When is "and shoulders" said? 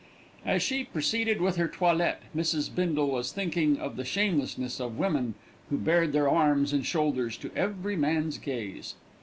6.73-7.37